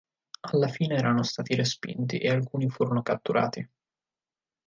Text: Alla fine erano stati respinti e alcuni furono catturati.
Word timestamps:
Alla 0.51 0.67
fine 0.67 0.95
erano 0.95 1.21
stati 1.21 1.53
respinti 1.53 2.17
e 2.17 2.27
alcuni 2.27 2.67
furono 2.69 3.03
catturati. 3.03 3.69